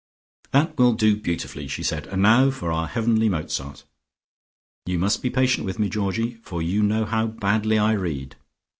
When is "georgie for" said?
5.89-6.59